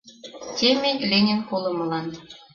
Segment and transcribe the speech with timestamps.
[0.57, 2.05] Теме Ленин колымылан.